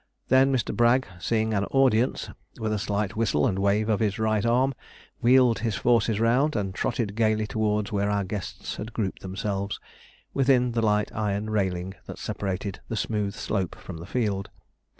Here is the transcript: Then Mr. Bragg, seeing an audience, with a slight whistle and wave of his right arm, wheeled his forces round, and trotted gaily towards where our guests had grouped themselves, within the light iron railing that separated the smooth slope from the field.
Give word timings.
Then 0.29 0.51
Mr. 0.51 0.75
Bragg, 0.75 1.05
seeing 1.19 1.53
an 1.53 1.65
audience, 1.65 2.27
with 2.59 2.73
a 2.73 2.79
slight 2.79 3.15
whistle 3.15 3.45
and 3.45 3.59
wave 3.59 3.87
of 3.87 3.99
his 3.99 4.17
right 4.17 4.43
arm, 4.43 4.73
wheeled 5.21 5.59
his 5.59 5.75
forces 5.75 6.19
round, 6.19 6.55
and 6.55 6.73
trotted 6.73 7.13
gaily 7.13 7.45
towards 7.45 7.91
where 7.91 8.09
our 8.09 8.23
guests 8.23 8.77
had 8.77 8.93
grouped 8.93 9.21
themselves, 9.21 9.79
within 10.33 10.71
the 10.71 10.81
light 10.81 11.11
iron 11.13 11.51
railing 11.51 11.93
that 12.07 12.17
separated 12.17 12.79
the 12.87 12.97
smooth 12.97 13.35
slope 13.35 13.75
from 13.75 13.97
the 13.97 14.07
field. 14.09 14.49